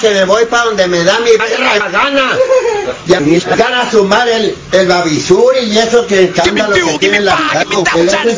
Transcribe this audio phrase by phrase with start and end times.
[0.00, 2.38] que me voy para donde me da mi perra gana.
[3.06, 7.36] Y a mí a sumar el, el babisuri y eso que escándalo que tiene la
[7.68, 8.36] que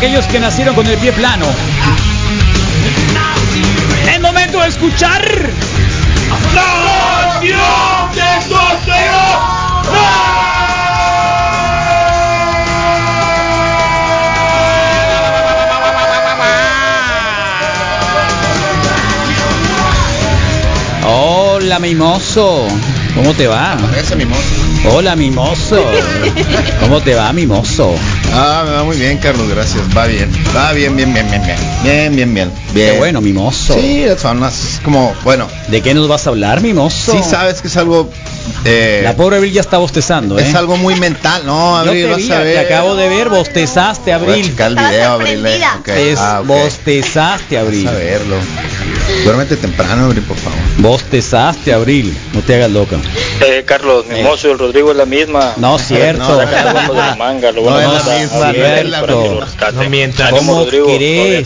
[0.00, 1.44] aquellos que nacieron con el pie plano.
[4.10, 5.22] Es momento de escuchar.
[6.54, 7.60] ¡La nación
[21.04, 22.66] Hola, mimoso.
[23.14, 23.76] ¿Cómo te va?
[24.16, 24.96] Mimoso.
[24.96, 25.84] Hola, mimoso.
[26.80, 27.94] ¿Cómo te va, mimoso?
[28.32, 29.82] Ah, me va muy bien, Carlos, gracias.
[29.96, 30.30] Va bien.
[30.56, 31.56] Va bien, bien, bien, bien, bien.
[31.82, 32.52] Bien, bien, bien.
[32.72, 32.92] bien.
[32.92, 33.74] Qué bueno, mimoso.
[33.74, 35.48] Sí, son unas como, bueno.
[35.68, 37.12] ¿De qué nos vas a hablar, mimoso?
[37.12, 38.08] Sí, sabes que es algo.
[38.64, 40.42] eh, La pobre Abril ya está bostezando, ¿eh?
[40.48, 41.42] es algo muy mental.
[41.44, 42.54] No, Yo Abril, te vas vi, a ver.
[42.66, 44.46] te acabo de ver, bostezaste, Voy a Abril.
[44.46, 45.46] checar el Estaba video, Abril.
[45.46, 46.14] eh.
[46.18, 47.84] ah, bostezaste, Abril.
[47.84, 48.36] Vas a verlo.
[49.24, 50.58] Duérmete temprano, Abril, por favor.
[50.78, 52.16] Bostezaste, Abril.
[52.32, 52.96] No te hagas loca.
[53.46, 55.52] Eh, Carlos, Mimoso y el Rodrigo es la misma.
[55.56, 56.22] No, cierto.
[56.26, 59.14] No, de la manga, lo No es la misma, a no es la misma.
[59.14, 60.26] No.
[60.26, 61.44] Ánimo, ¿Cómo Rodrigo, ti.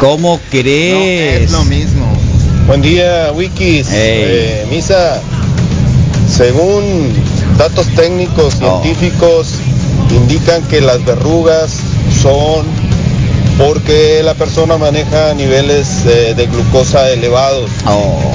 [0.00, 1.42] ¿Cómo No, crees?
[1.44, 2.16] es lo mismo.
[2.66, 3.88] Buen día, Wikis.
[3.92, 5.20] Eh, Misa,
[6.30, 7.12] según
[7.58, 8.80] datos técnicos Oh.
[8.82, 9.48] científicos,
[10.10, 11.72] indican que las verrugas
[12.22, 12.64] son
[13.58, 17.70] porque la persona maneja niveles eh, de glucosa elevados.
[17.86, 18.32] Oh.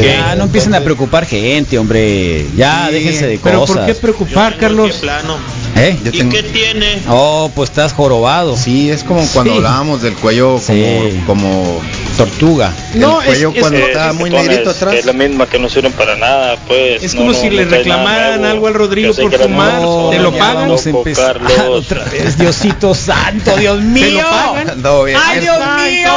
[0.00, 2.46] Ya, no empiecen a preocupar gente, hombre.
[2.56, 3.76] Ya, Sí, déjense de Pero cosas.
[3.76, 4.96] ¿por qué preocupar, Carlos?
[4.96, 5.36] plano.
[5.76, 5.96] ¿Eh?
[6.04, 7.00] Yo ¿Y tengo- qué tiene?
[7.08, 8.56] Oh, pues estás jorobado.
[8.56, 9.56] Sí, es como cuando Sí.
[9.58, 11.20] hablábamos del cuello como, Sí.
[11.26, 11.80] como
[12.24, 12.72] Tortuga.
[12.94, 14.94] No, el cuello es- es- cuando eh, está muy Tones, negrito atrás.
[14.94, 17.02] Es la misma que no sirven para nada, pues.
[17.02, 20.18] Es como no, si no le trae nada reclamaran algo al Rodrigo por fumar, ¿te
[20.18, 20.54] lo pagan?
[20.68, 21.86] Vamos a empezar Carlos.
[21.86, 22.36] otra vez.
[22.36, 24.04] Diosito santo, Dios mío.
[24.04, 24.82] ¿Te lo pagan?
[24.82, 25.18] No, bien.
[25.24, 26.10] ¡Ay, Dios Ah, mío!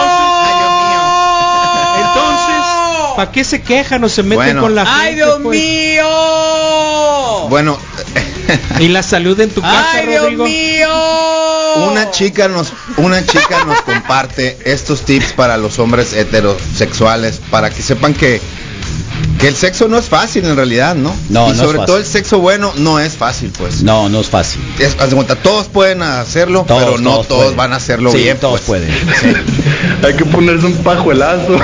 [2.06, 4.62] Entonces, ¿para qué se quejan o se meten Bueno.
[4.62, 5.00] con la gente?
[5.02, 5.59] ¡Ay, Dios pues?
[5.59, 7.47] mío!
[7.50, 7.78] Bueno,
[8.80, 10.44] ¿Y la salud en tu casa, ¡Ay, Dios Rodrigo?
[10.46, 10.88] mío!
[11.76, 17.82] Una chica nos una chica nos comparte estos tips para los hombres heterosexuales para que
[17.82, 18.42] sepan que
[19.40, 21.14] que el sexo no es fácil en realidad, ¿no?
[21.30, 21.86] No, y no es sobre fácil.
[21.86, 23.82] todo el sexo bueno no es fácil, pues.
[23.84, 24.62] No, no es fácil.
[24.80, 28.20] Es- haz de cuenta, todos pueden hacerlo, Todos, pero no todos van a hacerlo Sí,
[28.20, 28.38] bien.
[28.40, 28.84] todos pues.
[28.84, 29.44] pueden.
[30.06, 31.56] Hay que ponerse un pajuelazo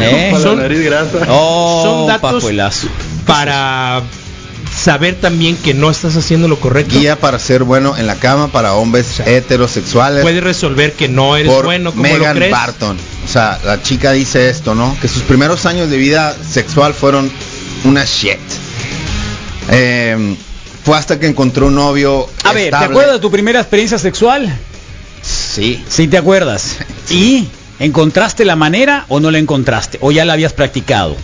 [0.00, 0.28] ¿Eh?
[0.32, 1.18] para Son- la nariz grasa.
[1.28, 2.88] Oh, Son datos- pajuelazo.
[3.26, 4.02] Para
[4.84, 6.98] saber también que no estás haciendo lo correcto.
[6.98, 10.22] Guía para ser bueno en la cama para hombres heterosexuales.
[10.22, 12.52] Puedes resolver que no eres por bueno como Megan lo crees.
[12.52, 12.98] Barton.
[13.24, 14.94] O sea, la chica dice esto, ¿no?
[15.00, 17.32] Que sus primeros años de vida sexual fueron
[17.84, 18.38] una shit.
[19.70, 20.36] Eh,
[20.84, 22.28] fue hasta que encontró un novio.
[22.44, 24.54] A ver, ¿te acuerdas de tu primera experiencia sexual?
[25.22, 25.82] Sí.
[25.88, 26.76] Sí, te acuerdas.
[27.10, 29.96] ¿Y encontraste la manera o no la encontraste?
[30.02, 31.16] ¿O ya la habías practicado?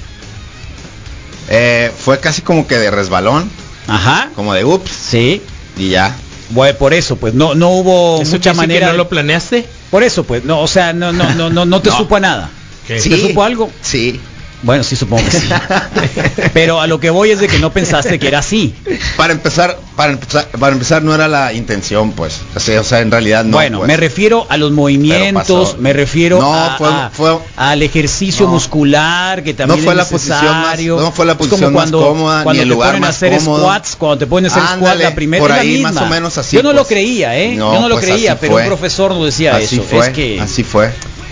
[1.51, 3.51] Eh, fue casi como que de resbalón,
[3.89, 4.31] Ajá.
[4.37, 5.43] como de ups, Sí.
[5.77, 6.15] y ya.
[6.51, 8.87] Bueno, por eso, pues no no hubo ¿Eso mucha manera.
[8.87, 9.67] que no lo planeaste?
[9.91, 11.97] Por eso, pues, no, o sea, no, no, no, no, no te No.
[11.99, 12.51] supo a nada.
[12.87, 13.01] ¿Qué?
[13.01, 13.71] ¿Te supo algo?
[13.83, 14.21] Sí.
[14.63, 15.49] Bueno, sí, supongo que sí.
[16.53, 18.75] Pero a lo que voy es de que no pensaste que era así.
[19.17, 22.41] Para empezar, para empezar, para empezar no era la intención, pues.
[22.55, 23.57] O sea, o sea, en realidad no.
[23.57, 23.89] bueno, pues.
[23.89, 28.53] me refiero a los movimientos, me refiero No, a- fue- a- fue- al ejercicio No.
[28.53, 31.01] muscular que también No fue es la posición más- necesario.
[31.01, 33.07] no fue la como posición más cuando, cómoda, ni cuando el te lugar ponen a
[33.07, 33.63] más hacer cómodo.
[33.63, 36.07] squats, cuando te ponen a hacer squats la primera por es la ahí, más o
[36.07, 36.89] menos así, Yo no lo pues.
[36.89, 37.55] creía, ¿eh?
[37.57, 38.63] No, Yo no lo pues creía, pero fue.
[38.63, 39.85] un profesor nos decía así eso.
[39.89, 40.91] Fue, es que así fue.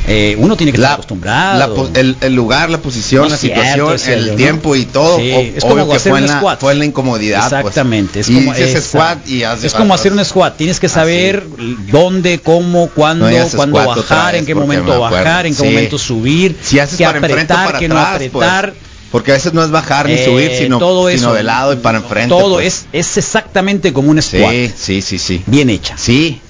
[0.09, 1.89] Eh, uno tiene que estar La, acostumbrado.
[1.93, 3.61] la el, el lugar, la posición, No la cierto,
[3.97, 4.37] situación, el yo, ¿no?
[4.37, 5.19] tiempo y todo.
[5.19, 6.61] Sí, o- es como que hacer fue un en, la, squat.
[6.61, 7.41] fue en la incomodidad.
[7.51, 7.53] pues.
[7.60, 10.57] Exactamente, es y como dices esa- squat y haz- es como haz- hacer un squat,
[10.57, 10.95] tienes que Así.
[10.95, 11.45] saber
[11.91, 15.69] dónde, cómo, cuándo, No cuándo bajar, vez, en qué momento bajar, en qué Sí.
[15.69, 18.72] momento subir, Si haces qué para apretar, para qué no atrás, apretar.
[18.72, 18.89] pues.
[19.11, 21.33] Porque a veces no es bajar ni Eh, subir, sino, todo sino eso.
[21.34, 22.28] de lado y para enfrente.
[22.28, 22.87] Todo pues.
[22.93, 25.43] es, es exactamente como un squat, Sí, sí, sí, sí.
[25.47, 25.95] bien hecha.
[25.97, 26.41] Sí,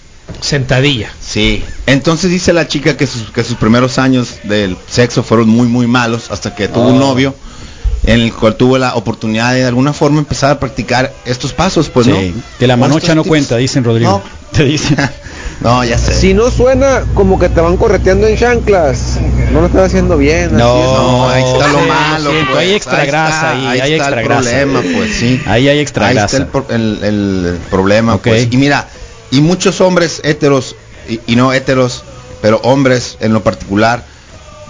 [0.40, 1.11] Sentadilla.
[1.28, 1.62] Sí.
[1.86, 5.86] Entonces dice la chica que sus, que sus primeros años del sexo fueron muy, muy
[5.86, 7.06] malos hasta que tuvo un Oh.
[7.08, 7.34] novio
[8.04, 11.88] en el cual tuvo la oportunidad de de alguna forma empezar a practicar estos pasos,
[11.88, 12.42] pues, Sí, ¿no?
[12.58, 13.28] Que la manocha no tips.
[13.28, 14.10] cuenta, dicen Rodrigo.
[14.10, 14.22] No.
[14.56, 14.96] Te dicen.
[15.60, 16.14] No, ya sé.
[16.14, 19.19] Si no suena como que te van correteando en chanclas,
[19.52, 20.50] no lo estás haciendo bien.
[20.50, 22.30] así No, ahí está lo sí, malo.
[22.46, 22.58] pues.
[22.60, 24.42] hay extra Ahí grasa está, ahí, ahí hay está extra el grasa.
[24.50, 25.42] problema, pues sí.
[25.46, 26.36] Ahí hay extra Ahí grasa.
[26.36, 28.22] está el, el- el problema, Ok.
[28.28, 28.46] pues.
[28.52, 28.88] Y mira,
[29.32, 30.76] y muchos hombres héteros
[31.08, 32.05] y, y no héteros,
[32.43, 34.05] pero hombres en lo particular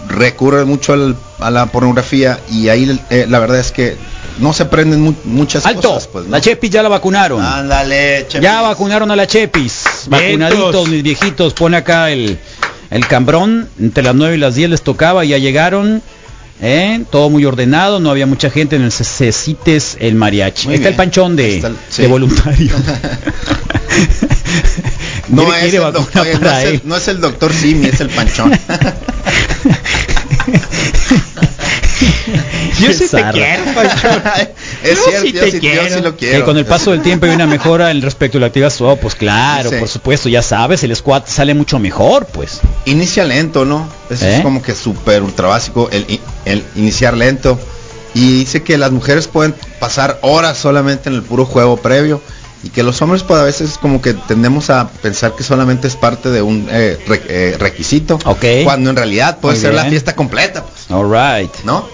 [0.08, 3.96] recurren mucho al- a la pornografía y ahí eh, la verdad es que
[4.38, 6.24] no se aprenden mu- muchas Alto, cosas, pues.
[6.26, 6.30] ¿no?
[6.30, 7.42] la Chepis ya la vacunaron.
[7.42, 8.40] Ándale, Chepis.
[8.40, 9.84] Ya vacunaron a la Chepis.
[10.06, 11.54] Vacunaditos, mis viejitos.
[11.54, 12.38] Pone acá el,
[12.90, 13.68] el cambrón.
[13.80, 15.24] Entre las 9 y las 10 les tocaba.
[15.24, 16.02] Ya llegaron.
[16.60, 17.02] ¿Eh?
[17.10, 18.00] Todo muy ordenado.
[18.00, 18.76] No había mucha gente.
[18.76, 20.66] En el Cecites el mariachi.
[20.68, 22.02] Muy está el panchón de, Ahí está el- sí.
[22.02, 22.74] de voluntario.
[25.28, 28.00] No Quiere- es, quiere el doctor, no, es el, no es el doctor Simi, es
[28.00, 28.50] el panchón.
[32.80, 34.22] Yo sí te quiero, Panchón.
[34.82, 35.94] Es Yo cierto, sí yo, te sí, yo quiero.
[35.96, 36.44] sí lo Que quiero.
[36.44, 39.14] con el paso del tiempo hay una mejora en respecto a la actividad sexual, pues
[39.14, 39.76] claro, Sí.
[39.76, 42.60] por supuesto, ya sabes, el squat sale mucho mejor, pues.
[42.84, 43.88] Inicia lento, ¿no?
[44.10, 44.36] Eso ¿Eh?
[44.36, 47.58] es como que súper ultra básico, el, iniciar lento.
[48.14, 52.20] Y dice que las mujeres pueden pasar horas solamente en el puro juego previo
[52.64, 55.94] y que los hombres pues a veces como que tendemos a pensar que solamente es
[55.94, 58.18] parte de un eh, re- eh, requisito.
[58.24, 58.44] Ok.
[58.64, 61.54] Cuando en realidad puede Muy ser la fiesta completa, pues, All right.
[61.64, 61.86] ¿no?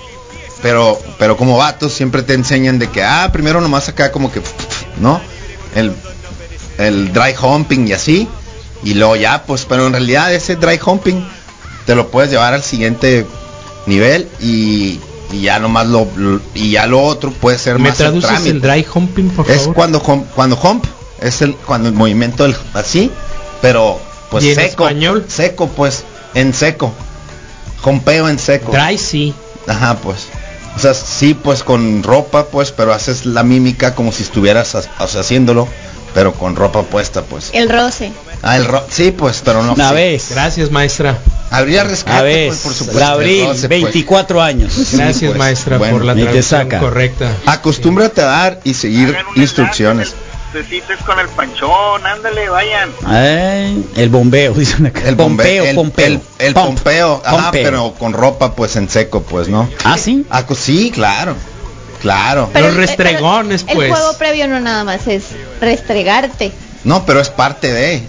[0.64, 4.40] Pero, pero como vatos siempre te enseñan de que, ah, primero nomás acá como que,
[4.98, 5.20] ¿no?
[5.74, 5.92] El,
[6.78, 8.26] el dry humping y así.
[8.82, 11.22] Y luego ya, pues, pero en realidad ese dry humping
[11.84, 13.26] te lo puedes llevar al siguiente
[13.84, 15.00] nivel y,
[15.32, 18.30] y ya nomás lo, lo- y ya lo otro puede ser ¿Me más el traduces
[18.30, 18.50] trámite.
[18.50, 19.74] el dry humping, por Es favor?
[19.74, 20.86] cuando hump, cuando hump
[21.20, 23.10] es el cuando el movimiento del así,
[23.60, 24.00] pero
[24.30, 25.26] pues ¿Y en seco, español?
[25.28, 26.90] seco pues en seco.
[27.84, 28.72] Humpeo en seco.
[28.72, 29.34] Dry sí.
[29.66, 30.28] Ajá, pues.
[30.76, 35.06] O sea, sí, pues con ropa, pues, pero haces la mímica como si estuvieras o
[35.06, 35.68] sea, haciéndolo,
[36.14, 37.50] pero con ropa puesta, pues.
[37.52, 38.12] El roce.
[38.42, 39.74] Ah, el ro sí, pues, pero no.
[39.74, 39.94] Una sí.
[39.94, 40.26] vez.
[40.30, 41.18] Gracias, maestra.
[41.50, 43.00] Habría rescate, A ver, pues, por supuesto.
[43.00, 43.82] la abril, roce, pues.
[43.82, 44.72] 24 años.
[44.92, 46.80] Gracias, pues, maestra, bueno, por la traducción saca.
[46.80, 47.30] correcta.
[47.46, 50.14] Acostúmbrate a dar y seguir instrucciones.
[51.04, 52.90] Con el panchón, ándale, vayan.
[53.04, 55.00] Ay, el bombeo, dicen acá.
[55.04, 56.20] El pompeo, bombeo, el, pompeo.
[56.38, 57.64] el, pompeo, ajá, pompeo.
[57.64, 59.68] pero con ropa, pues, en seco, pues, ¿no?
[59.82, 60.24] Ah, sí.
[60.30, 61.34] Ah, pues, sí, claro,
[62.00, 62.50] claro.
[62.54, 63.88] Los el- restregones, pero pues.
[63.90, 65.24] El juego previo no nada más es
[65.60, 66.52] restregarte.
[66.84, 68.04] No, pero es parte de.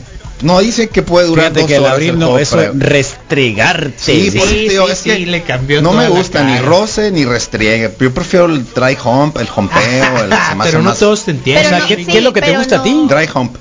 [0.45, 2.57] No dice que puede durar Fíjate dos que el horas abril el no, juego eso
[2.75, 3.93] restregarte.
[3.97, 7.11] Sí, Sí, pues, sí, tío, sí, es que le cambió no me gusta ni roce
[7.11, 7.91] ni restriegue.
[7.99, 11.23] Yo prefiero el dry hump, el humpeo, el se me hace Pero no más todos
[11.25, 11.63] te entienden.
[11.65, 12.93] Pero o sea, no, ¿qué, sí, qué es lo que te gusta a ti?
[12.93, 13.07] no.
[13.07, 13.57] dry hump.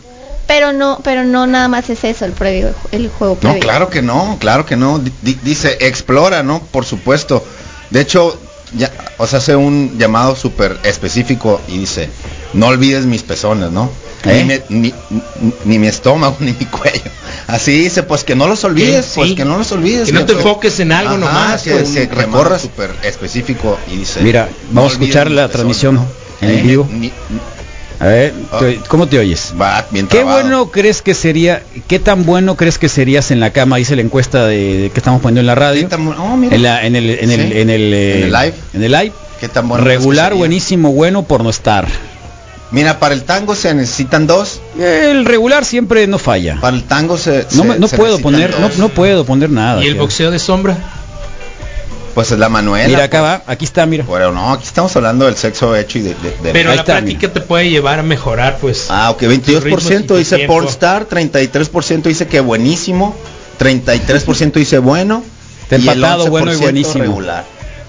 [0.46, 3.60] Pero no, pero no nada más es eso el previo, el juego No, previo.
[3.60, 4.98] claro que no, claro que no.
[4.98, 6.60] Di- di- dice explora, ¿no?
[6.70, 7.42] Por supuesto.
[7.88, 8.38] De hecho,
[8.76, 12.08] ya, o sea, hace un llamado súper específico y dice,
[12.52, 13.90] no olvides mis pezones, ¿no?
[14.24, 14.38] ¿Eh?
[14.38, 17.10] Ni, me- ni- ni- ni mi estómago, ni mi cuello.
[17.46, 19.12] Así dice, pues que no los olvides, Sí.
[19.16, 20.06] pues que no los olvides.
[20.06, 21.90] Que no te enfoques en algo Ajá, nomás, Que, pues.
[21.90, 24.20] que recorra súper específico y dice.
[24.22, 26.06] Mira, no vamos a escuchar la pezones, transmisión ¿no?
[26.40, 26.88] en Eh, vivo.
[28.00, 28.58] A ver, Ah.
[28.58, 29.52] te- ¿cómo te oyes?
[29.60, 33.50] va bien ¿Qué bueno crees que sería, qué tan bueno crees que serías en la
[33.50, 33.76] cama?
[33.76, 35.86] Dice la encuesta de, que estamos poniendo en la radio.
[35.88, 36.54] Tan oh, mira.
[36.56, 37.58] En, la- en el, en el, Sí.
[37.60, 38.54] en el, eh, En el live.
[38.74, 39.12] En el live.
[39.40, 41.86] ¿Qué tan bueno Regular, buenísimo, bueno por no estar.
[42.70, 44.60] Mira, para el tango se necesitan dos.
[44.78, 46.58] El regular siempre no falla.
[46.60, 47.46] Para el tango se.
[47.52, 49.84] No, se- no se puedo necesitan poner, no, puedo poner nada.
[49.84, 50.76] ¿Y el boxeo de sombra?
[52.14, 52.86] Pues es la Manuela.
[52.88, 53.30] Mira acá pues.
[53.48, 54.04] va, aquí está, mira.
[54.08, 56.14] Pero no, aquí estamos hablando del sexo hecho y de.
[56.14, 58.86] de- de- Pero la está, práctica te puede llevar a mejorar, pues.
[58.88, 60.46] Ah, ok, tus ritmos y 22% tu dice.
[60.46, 63.16] Pornstar, 33% dice que buenísimo,
[63.58, 65.24] 33% dice bueno.
[65.62, 67.02] Está y el empatado, bueno y 11% buenísimo.
[67.04, 67.44] regular.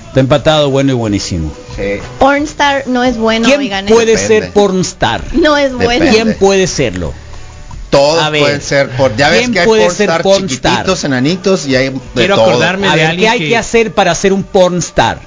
[0.07, 1.51] Está empatado, bueno y buenísimo.
[1.75, 1.99] Sí.
[2.19, 3.85] Pornstar no es bueno, ¿Quién oigan.
[3.85, 4.13] puede.
[4.15, 4.27] Depende.
[4.41, 5.21] ser pornstar?
[5.33, 5.89] No es bueno.
[5.91, 6.11] Depende.
[6.11, 7.13] ¿Quién puede serlo?
[7.89, 10.49] Todos A ver, pueden ser por ya ves ¿quién que hay puede ser pornstar pornstar?
[10.71, 12.49] chiquititos, enanitos y hay de Quiero todo.
[12.49, 13.47] acordarme A de ver, ¿qué hay que...
[13.49, 15.19] que- hacer para ser un pornstar?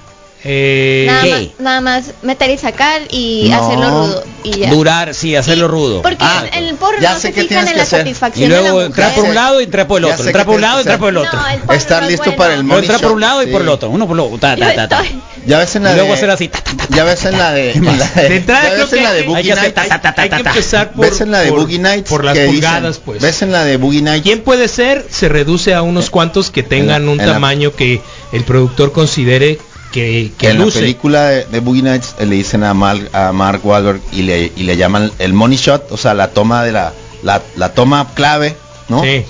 [0.51, 3.57] Eh, Nada más, nada más meter y sacar y No.
[3.67, 4.71] hacerlo rudo y ya.
[4.71, 6.01] Durar, sí, hacerlo rudo.
[6.01, 7.99] Porque Ah, en el porno ya no sé se fijan en que la hacer.
[8.01, 8.87] satisfacción Y de la luego mujer.
[8.87, 10.25] entrar por un lado y entrar por el otro.
[10.25, 11.39] Entrar por un lado y entrar por el otro.
[11.39, 12.39] No, el porno Estar no es listo bueno.
[12.39, 13.53] para el money entrar por un lado y sí.
[13.53, 13.91] por el otro.
[13.91, 14.39] Uno por el otro.
[14.39, 15.03] Ta, Yo ta, ta, ta.
[15.03, 16.49] estoy- Ya ves en la Y luego de, hacer así.
[16.49, 18.45] ta, ta, ta, ta, Ya ves en la de, ves en
[18.91, 19.79] que la de Boogie Nights.
[20.17, 23.21] hay que empezar por, ves en la de Boogie Nights por las pulgadas, pues.
[23.21, 24.23] Ves en la de Boogie Nights.
[24.23, 25.05] ¿Quién puede ser?
[25.11, 28.01] Se reduce a unos cuantos que tengan un tamaño que
[28.33, 29.59] el productor considere
[29.99, 33.33] que, que en la película de, de Boogie Nights eh, le dicen a, Mal- a
[33.33, 36.73] Mark Wahlberg y le, y le llaman el money shot, o sea, la toma de
[36.73, 38.57] la, la, la toma clave,
[38.89, 39.03] ¿no?
[39.03, 39.25] Sí.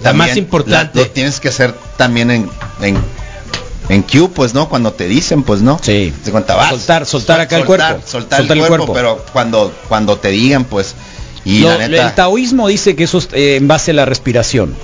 [0.00, 0.98] La También más importante.
[0.98, 2.50] la- lo tienes que hacer también en,
[2.82, 2.96] en,
[3.88, 4.68] en Q, pues, ¿no?
[4.68, 5.78] Cuando te dicen, pues, ¿no?
[5.82, 6.12] Sí.
[6.24, 6.72] Te cuenta, vas.
[6.72, 8.06] Soltar- soltar acá el soltar- cuerpo.
[8.06, 8.92] Soltar, Soltar el, el cuerpo, cuerpo.
[9.20, 10.94] pero cuando, cuando te digan, pues,
[11.44, 14.04] y Lo- la neta, el taoísmo dice que eso es eh, en base a la
[14.04, 14.74] respiración.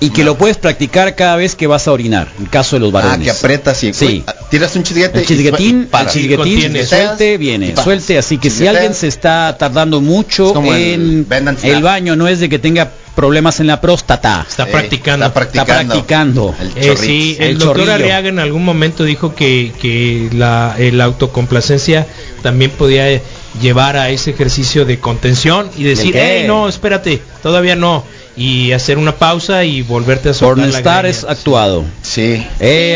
[0.00, 2.88] Y que lo puedes practicar cada vez que vas a orinar, en caso de los
[2.90, 3.24] Ah, varones.
[3.24, 4.24] que aprietas y Sí.
[4.50, 6.04] tiras un chisguete El chisguetín, y para.
[6.04, 11.56] el chisguetín, suelte, viene, suelte, así que si alguien se está tardando mucho el en
[11.62, 15.26] el baño, no es de que tenga problemas en la próstata, Está Eh, practicando.
[15.26, 16.54] Está está practicando.
[16.54, 16.54] practicando.
[16.76, 17.90] El Eh, sí, el, el doctor.
[17.90, 22.06] Arriaga en algún momento dijo que, que la, eh, la autocomplacencia
[22.42, 23.20] también podía eh,
[23.60, 28.04] llevar a ese ejercicio de contención y decir, hey, no, espérate, todavía no.
[28.40, 31.84] Y hacer una pausa y volverte a Pornstar es actuado.
[32.00, 32.42] Sí.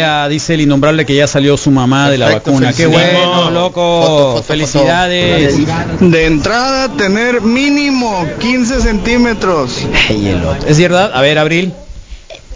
[0.02, 2.72] Ah, dice el innombrable que ya salió su mamá de la vacuna.
[2.72, 4.00] Qué bueno, loco.
[4.00, 5.54] Foto, foto, Felicidades.
[6.00, 9.80] De entrada, tener mínimo 15 centímetros.
[10.08, 10.66] Ay, el otro.
[10.66, 11.10] ¿Es verdad?
[11.12, 11.74] A ver, Abril.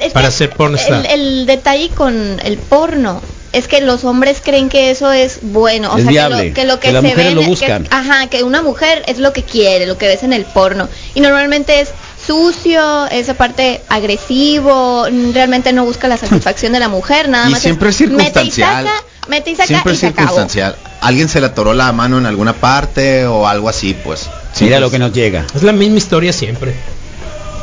[0.01, 1.05] Es Para que ser pornstar.
[1.05, 3.21] El, el detalle con el porno
[3.53, 6.79] es que los hombres creen que eso es bueno, o Es sea, viable, que lo
[6.81, 7.85] que, que las se mujeres ve, lo buscan.
[7.85, 10.89] Que, ajá, que una mujer es lo que quiere, lo que ves en el porno.
[11.15, 11.91] Y normalmente es
[12.29, 17.61] sucio, esa parte agresivo, realmente no busca la satisfacción de la mujer, nada Y más.
[17.63, 18.87] siempre es mete y circunstancial.
[18.87, 20.29] saca, mete y saca Siempre y es se acabó.
[20.29, 20.77] circunstancial.
[21.01, 24.29] Alguien se le atoró la mano en alguna parte o algo así, pues.
[24.61, 25.45] Mira lo que nos llega.
[25.55, 26.75] Es la misma historia siempre.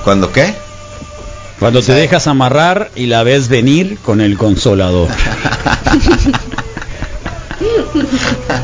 [0.03, 0.53] ¿Cuándo qué?
[1.59, 1.91] Cuando te Sí.
[1.93, 5.07] dejas amarrar y la ves venir con el consolador.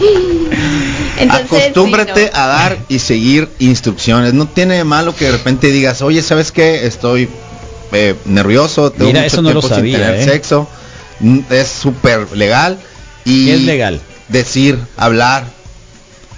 [1.18, 2.40] Entonces, Acostúmbrate sí, no.
[2.40, 4.34] a dar y seguir instrucciones.
[4.34, 6.86] No tiene de malo que de repente digas, oye, ¿sabes qué?
[6.86, 7.30] Estoy
[7.92, 10.26] eh, nervioso, tengo Mira, mucho eso no lo sabía, sin tener ¿eh?
[10.32, 10.68] sexo.
[11.20, 12.80] Mm, Es súper legal.
[13.26, 14.02] Y ¿Qué es legal?
[14.30, 15.46] Decir, hablar,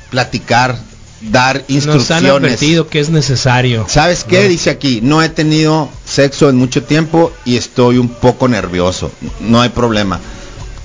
[0.09, 0.77] platicar,
[1.21, 2.25] dar Nos han instrucciones.
[2.53, 3.85] advertido que es necesario.
[3.87, 4.43] ¿Sabes qué?
[4.43, 4.49] No.
[4.49, 9.11] Dice aquí, no he tenido sexo en mucho tiempo y estoy un poco nervioso.
[9.39, 10.19] No hay problema.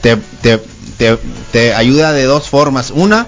[0.02, 0.60] Te, te,
[0.98, 1.16] te,
[1.52, 2.90] te ayuda de dos formas.
[2.94, 3.26] Una,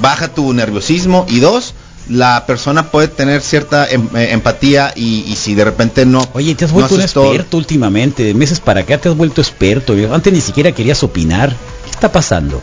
[0.00, 1.74] baja tu nerviosismo y dos,
[2.08, 6.26] la persona puede tener cierta em- eh, empatía y, y si de repente no...
[6.34, 8.22] Oye, te has no vuelto un todo- experto últimamente.
[8.24, 9.94] De meses para acá te has vuelto experto.
[10.12, 11.50] Antes ni siquiera querías opinar.
[11.84, 12.60] ¿Qué está pasando?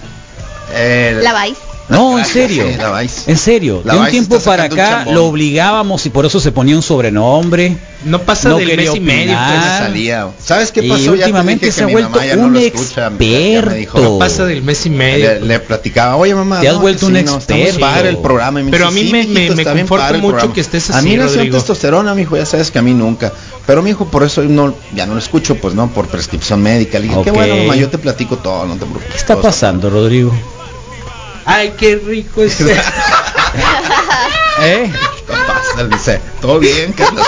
[0.74, 1.58] Eh, ¿La vais?
[1.90, 2.66] No, en serio.
[2.68, 3.02] sí, la.
[3.04, 3.82] En serio.
[3.84, 7.78] La de un tiempo para acá lo obligábamos y por eso se ponía un sobrenombre.
[8.06, 9.36] No pasa No del mes y medio.
[9.36, 9.64] pues.
[9.80, 10.28] salía.
[10.42, 11.02] ¿Sabes qué Y pasó?
[11.04, 13.74] Ya te últimamente dije se ha mi vuelto no un me experto.
[13.74, 14.00] dijo.
[14.00, 15.34] No pasa del mes y medio.
[15.34, 17.80] Le, le platicaba, oye mamá, Te has no, vuelto un sí, no, experto.
[17.80, 18.62] padre el programa.
[18.62, 20.54] Y me Pero dice, a mí "Sí, me- mijito, me- me conforta mucho programa".
[20.54, 21.58] que estés A así, mí no Rodrigo.
[21.58, 23.34] testosterona, mijo, ya sabes que a mí nunca.
[23.66, 27.00] Pero mijo, por eso no, ya no lo escucho, pues no, por prescripción médica.
[27.00, 29.12] Le dije, qué bueno, mamá, yo te platico todo, no te preocupes.
[29.12, 30.32] ¿Qué está pasando, Rodrigo?
[31.46, 32.74] Ay, qué rico es esto.
[34.62, 34.92] ¿Eh?
[35.26, 35.88] ¿Qué pasa?
[35.88, 37.26] Dice, todo bien, Carlos,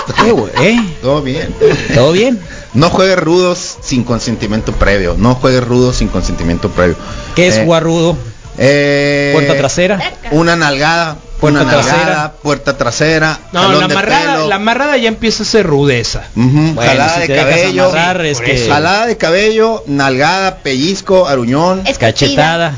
[0.59, 0.77] ¿Eh?
[1.01, 1.53] todo bien.
[1.93, 2.39] ¿Todo bien?
[2.73, 5.15] No juegues rudos sin consentimiento previo.
[5.17, 6.95] No juegues rudos sin consentimiento previo.
[7.35, 8.17] ¿Qué es Eh, guarrudo?
[8.57, 9.99] eh, ¿Puerta trasera?
[10.31, 11.97] Una nalgada, Puerta una trasera.
[11.97, 13.39] nalgada, puerta trasera.
[13.53, 14.47] No, la amarrada, pelo.
[14.49, 16.23] la amarrada ya empieza a ser rudeza.
[16.35, 21.99] Bueno, jalada si de cabello, amarrar es que jalada de cabello, nalgada, pellizco, aruñón, Escupida.
[21.99, 22.73] cachetada,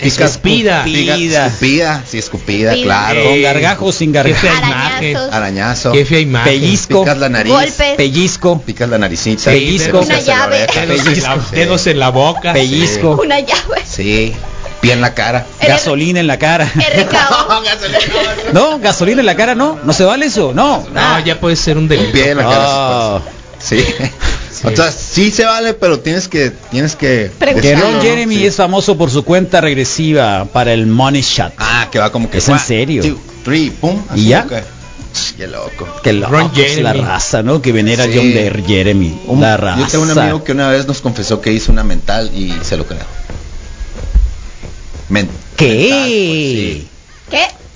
[0.00, 0.84] Escupida.
[0.86, 1.46] Escupida.
[1.46, 2.84] escupida, sí, escupida, Escupida.
[3.06, 5.16] claro, con gargajo sin Qué gargajo, fea imagen.
[5.16, 5.34] Arañazos.
[5.34, 6.52] arañazo, Qué fea imagen.
[6.52, 7.00] Pellizco.
[7.02, 7.96] picas la nariz, Golpes.
[7.96, 9.98] pellizco, picas la naricita, Pellizco.
[10.00, 10.58] Una en la llave.
[10.58, 11.40] Dedos, en la, sí.
[11.56, 12.52] dedos en la boca.
[12.52, 13.82] pellizco, Una llave.
[13.86, 14.32] Sí,
[14.80, 15.44] pie en la cara.
[15.60, 16.64] gasolina en la cara.
[16.74, 17.62] RKO.
[18.52, 20.86] No, gasolina en la cara no, no se vale eso, no.
[20.92, 22.12] No, ya puede ser un delito.
[22.12, 22.56] Pie en la cara.
[22.66, 23.20] Ah.
[23.58, 23.84] Sí.
[24.62, 24.74] Pues.
[24.76, 24.80] Sí.
[24.80, 28.02] O sea, sí se vale, pero tienes que tienes que Ron ¿no?
[28.02, 28.46] Jeremy Sí.
[28.46, 31.52] es famoso por su cuenta regresiva para el Money Shot.
[31.58, 33.02] Ah, que va como que ¿Es en serio?
[33.02, 34.44] two, three, pum, ¿Y así, ya?
[34.46, 34.52] ok.
[35.36, 35.88] Qué loco.
[36.02, 37.60] Que loco Ron es la raza, ¿no?
[37.62, 38.12] Que venera Sí.
[38.14, 39.20] John de Jeremy.
[39.26, 39.80] Un- la raza.
[39.80, 42.76] yo tengo un amigo que una vez nos confesó que hizo una mental y se
[42.76, 43.00] lo creo.
[45.08, 45.66] Men- ¿Qué?
[45.66, 45.86] ¿Qué?
[45.86, 46.88] mental, pues, sí.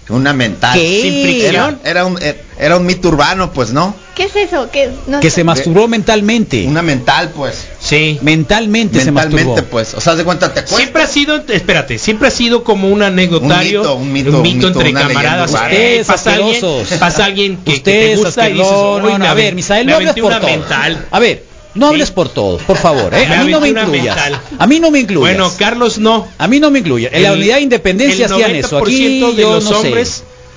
[0.09, 0.75] Una mental.
[0.78, 1.00] ¿Qué?
[1.02, 1.78] Sin fricción.
[1.85, 3.94] Era, era un eh, era un mito urbano, pues, ¿no?
[4.16, 4.68] ¿Qué es eso?
[4.71, 4.90] ¿Qué?
[5.06, 5.37] No Que sé.
[5.37, 6.64] se masturbó mentalmente.
[6.66, 7.66] Una mental, pues.
[7.80, 8.18] Sí.
[8.21, 9.68] Mentalmente, se Mentalmente, masturbó.
[9.71, 9.94] pues.
[9.94, 10.66] O sea, de cuenta te.
[10.66, 14.42] Siempre ha sido, espérate, siempre ha sido como un anecdotario, Un mito, un mito, un
[14.42, 15.50] mito, entre camaradas.
[15.52, 16.61] Ustedes pasa alguien,
[16.99, 18.97] pasa alguien que, que Ustedes te gusta y dices, asquerosos.
[18.97, 20.50] "Uy, no, no, me a ver, Misael, me no hables aventé por una todo.
[20.50, 21.06] mental.
[21.11, 21.44] A ver,
[21.75, 23.26] no hables por todo, por favor, ¿eh?
[23.31, 24.17] A mí no me incluyas.
[24.59, 25.21] A mí no me incluyas.
[25.37, 26.29] Bueno, Carlos no.
[26.38, 27.12] a mí no me incluyas.
[27.14, 28.79] En la unidad de independencia hacían eso.
[28.79, 30.09] Aquí 90% de yo los no hombres,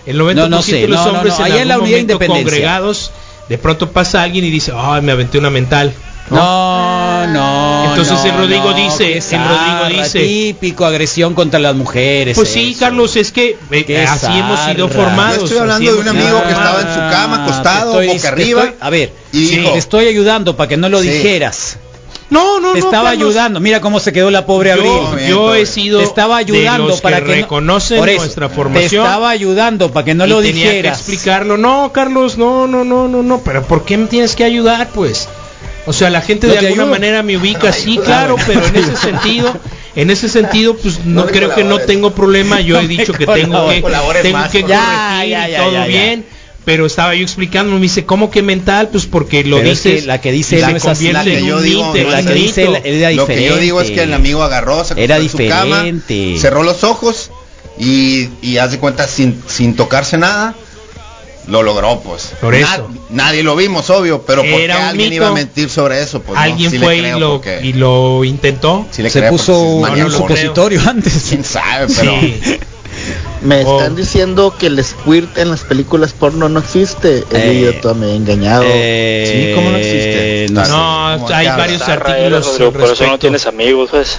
[0.06, 0.12] sé.
[0.12, 2.44] el 90% No, no sé, de los hombres en allá en la unidad de independencia.
[2.46, 3.12] congregados,
[3.50, 5.94] de pronto pasa alguien y dice, "Ay, me aventé una mental."
[6.30, 7.86] No, no.
[7.90, 10.20] Entonces no, el Rodrigo no, dice, el Rodrigo dice.
[10.20, 12.36] Típico agresión contra las mujeres.
[12.36, 12.80] Pues sí, eso.
[12.80, 15.38] Carlos, es que eh, así hemos sido formados.
[15.40, 18.08] Yo estoy hablando de un amigo que estaba en su cama, Ah, acostado, te estoy-
[18.08, 20.90] boca te arriba, estoy- a ver, y sí, dijo- te estoy ayudando para que no
[20.90, 21.10] lo Sí.
[21.10, 21.78] dijeras.
[22.28, 23.28] No, no, te no, estaba Carlos.
[23.30, 23.60] ayudando.
[23.60, 24.92] Mira cómo se quedó la pobre Abril.
[25.30, 28.50] yo he sido te estaba de ayudando los para que que, no- reconocen eso, nuestra
[28.50, 29.06] Te formación.
[29.06, 30.98] estaba ayudando para que no y lo tenía que dijeras.
[30.98, 31.56] explicarlo.
[31.58, 33.42] No, Carlos, no, no, no, no, no.
[33.42, 35.30] Pero ¿por qué me tienes que ayudar, pues?
[35.88, 36.88] O sea, la gente de alguna ayudo.
[36.88, 39.56] manera me ubica, sí, claro, pero en ese sentido,
[39.96, 42.60] en ese sentido, pues no creo que no tengo problema.
[42.62, 43.82] Yo No he dicho que tengo que,
[44.22, 44.68] tengo más, que favor.
[44.68, 45.86] corregir Ya, y ya, todo ya, ya.
[45.86, 46.26] bien.
[46.66, 48.90] Pero estaba yo explicando, me dice, ¿cómo que mental?
[48.92, 50.02] Pues porque lo Pero es dices.
[50.02, 51.12] que la que dice él es así.
[51.12, 54.02] La que yo digo, la que dice él era Lo que yo digo es que
[54.02, 54.16] el diferente.
[54.16, 56.38] amigo agarró, se Era acostó en su cama, diferente.
[56.40, 57.30] cerró los ojos
[57.78, 60.56] y, de cuenta sin, sin tocarse nada,
[61.48, 62.34] lo logró pues.
[62.42, 62.90] Por Na- eso.
[63.10, 65.22] nadie lo vimos, obvio, pero ¿por qué Era un alguien mito.
[65.24, 66.22] iba a mentir sobre eso?
[66.22, 68.86] Pues no, Alguien sí le fue y creo lo, porque- y lo intentó.
[68.92, 71.26] sí le Se creo puso porque sí un supositorio antes.
[71.30, 72.40] quién sabe, pero Sí.
[73.42, 73.78] Me Oh.
[73.78, 77.24] están diciendo que el squirt en las películas porno no existe.
[77.30, 78.64] El Eh, idiota me he engañado.
[78.66, 80.48] Eh, Sí, ¿cómo no existe?
[80.52, 80.62] no.
[80.66, 82.48] No, ¿Cómo hay varios artículos.
[82.48, 84.18] Rodrigo, por eso no tienes amigos, pues.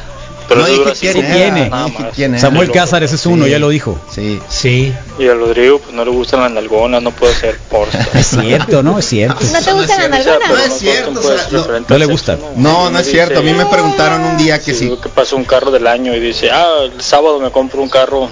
[0.48, 1.60] Pero no dije quién era, tiene.
[1.64, 2.14] no nada dije más.
[2.14, 2.40] quién era.
[2.40, 3.50] Samuel Cázares es uno, Sí.
[3.50, 3.98] ya lo dijo.
[4.14, 4.40] Sí.
[4.48, 4.94] Sí.
[5.18, 7.92] Y al Rodrigo pues no le gustan las nalgonas, no puede ser porno.
[8.14, 8.98] Es cierto, ¿no?
[8.98, 9.38] Es cierto.
[9.52, 10.66] ¿No te gustan las No nalgonas?
[10.66, 12.38] es cierto, o sea, no- no le gusta.
[12.56, 13.40] No, no es cierto.
[13.40, 14.90] A mí me preguntaron un día que sí.
[15.02, 18.28] que pasó un carro del año y dice, ah, el sábado me compro un carro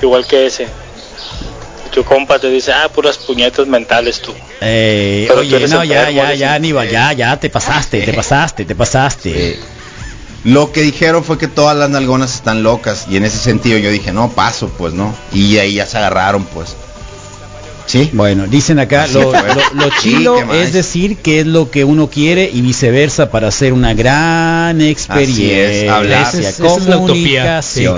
[0.00, 0.66] igual que ese.
[1.92, 4.32] Tu compa te dice, ah, puras puñetas mentales tú.
[4.60, 8.12] Eh, Pero tú oye, eres no, ya, ya, ya, Aníbal, ya, ya, te pasaste, te
[8.12, 9.58] pasaste, te pasaste.
[10.44, 13.90] Lo que dijeron fue que todas las nalgonas están locas y en ese sentido yo
[13.90, 15.14] dije, no, paso, pues no.
[15.32, 16.76] Y ahí ya se agarraron, pues.
[17.86, 18.10] Sí.
[18.12, 22.60] Bueno, dicen acá, Así lo, lo- es decir qué es lo que uno quiere y
[22.60, 26.00] viceversa para hacer una gran experiencia.
[26.02, 27.86] Esa es- esa es la utopía, sí.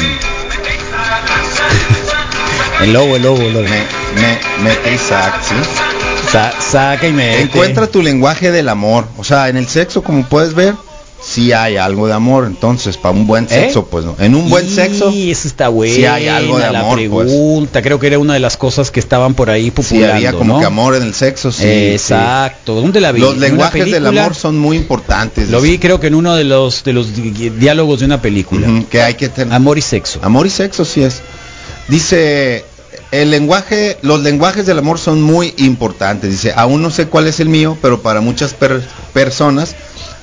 [2.83, 3.65] el lobo, el lobo, el lobo.
[3.69, 3.85] Me,
[4.21, 5.55] me, mete Isaac, ¿sí?
[6.31, 9.07] Sa- saca y me Encuentra tu lenguaje del amor.
[9.19, 10.75] O sea, en el sexo, como puedes ver,
[11.31, 12.45] sí hay algo de amor.
[12.47, 14.17] Entonces, para un buen sexo, pues no.
[14.19, 15.95] En un buen sexo, Y eso está bueno.
[15.95, 17.27] sí hay algo de amor, la pues.
[17.29, 20.33] pregunta, creo que era una de las cosas que estaban por ahí sí populando, había
[20.33, 20.61] como ¿no?
[20.61, 21.65] que amor en el sexo, sí.
[21.67, 22.75] Exacto.
[22.81, 23.15] ¿Dónde la sí.
[23.17, 23.21] vi?
[23.21, 25.49] Los ¿En una lenguajes del amor son muy importantes.
[25.51, 28.67] Lo vi creo que en uno de los de los di- diálogos de una película.
[28.91, 29.55] Que hay que tener.
[29.55, 30.19] Amor y sexo.
[30.23, 31.21] Amor y sexo sí es.
[31.89, 32.65] Dice,
[33.11, 36.31] el lenguaje, los lenguajes del amor son muy importantes.
[36.31, 39.75] Dice, aún no sé cuál es el mío, pero para muchas per- personas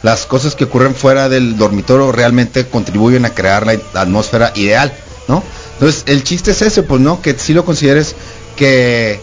[0.03, 4.93] las cosas que ocurren fuera del dormitorio realmente contribuyen a crear la atmósfera ideal,
[5.27, 5.43] ¿no?
[5.73, 7.21] Entonces, el chiste es ese, pues, ¿no?
[7.21, 8.15] Que si lo consideres
[8.55, 9.19] que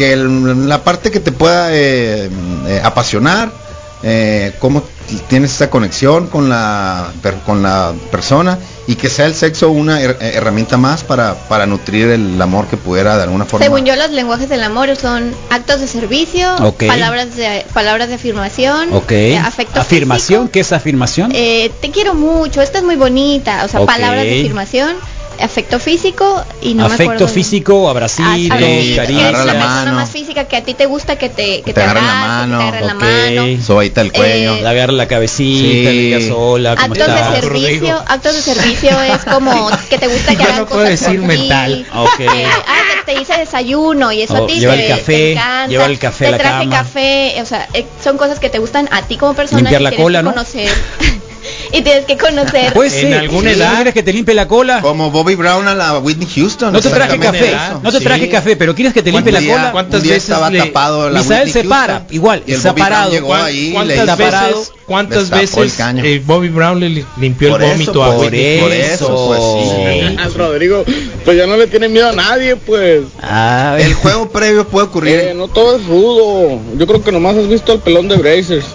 [0.00, 2.30] que la parte que te pueda eh,
[2.66, 3.52] eh, apasionar,
[4.02, 4.82] eh, cómo
[5.28, 10.00] tienes esa conexión con la per- con la persona y que sea el sexo una
[10.00, 13.64] her- eh, herramienta más para, para nutrir el amor que pudiera de alguna forma.
[13.64, 16.84] Según yo, los lenguajes del amor son actos de servicio, Ok.
[16.86, 19.12] palabras de palabras de afirmación, Ok.
[19.12, 21.32] eh, afecto afirmación, físico, ¿qué es afirmación?
[21.34, 23.86] eh, te quiero mucho, esta es muy bonita, o sea, Ok.
[23.86, 24.96] palabras de afirmación,
[25.42, 27.28] afecto físico y no me Afecto acuerdo.
[27.28, 28.50] físico, abracitos, Ah, Sí,
[28.98, 29.92] agarra es la persona mano.
[29.94, 32.46] más física que a ti te gusta que te, que te agarren la abrace, que
[32.46, 33.62] mano, te agarren la mano.
[33.64, 34.54] Sobaita el cuello.
[34.56, 35.82] Eh, agarra la cabecita, Sí.
[35.84, 37.40] le digas hola, ¿cómo Actos de estás?
[37.40, 41.20] Servicio, actos de servicio es como que te gusta que hagan no puedo cosas decir
[41.20, 41.36] por ti.
[41.38, 41.86] mental.
[41.94, 42.20] Ok.
[42.20, 45.04] Eh, ah, que te hice desayuno y eso Oh, a ti lleva te, el café,
[45.12, 45.66] te encanta.
[45.68, 46.76] lleva el café te la traje cama.
[46.76, 49.92] café, o sea, eh, son cosas que te gustan a ti como persona Limpiar la
[49.92, 50.30] cola, que ¿no?
[50.32, 50.68] conocer.
[51.72, 52.72] y tienes que conocer.
[52.74, 54.80] Pues En sí, alguna edad- ¿Quieres que te limpie la cola?
[54.80, 56.72] Como Bobby Brown a la Whitney Houston.
[56.72, 58.04] No te traje café, no te Sí.
[58.04, 59.72] traje café, pero ¿quieres que te limpie la cola?
[59.72, 62.70] ¿Cuántas veces estaba le- tapado la Misael Whitney se para, Houston, igual, y el está
[62.70, 63.10] Bobby Brown parado.
[63.12, 66.04] llegó ¿Cuán- ahí y le ¿Cuántas veces, cuántas veces caño.
[66.04, 68.60] eh, Bobby Brown le limpió Por el vómito a por Whitney?
[68.60, 70.16] por eso, pues, sí.
[70.36, 70.84] Rodrigo,
[71.24, 73.02] pues ya no le tiene miedo a nadie, pues.
[73.22, 75.14] Ah, El juego previo puede ocurrir.
[75.18, 76.58] Eh, no todo es rudo.
[76.76, 78.66] Yo creo que nomás has visto al pelón de Brazers.